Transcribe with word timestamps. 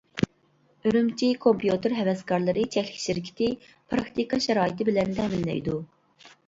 ئۈرۈمچى 0.87 1.29
كومپيۇتېر 1.43 1.95
ھەۋەسكارلىرى 1.99 2.65
چەكلىك 2.77 3.05
شىركىتى 3.05 3.51
پىراكتىكا 3.69 4.45
شارائىتى 4.49 4.91
بىلەن 4.93 5.19
تەمىنلەيدۇ. 5.21 5.81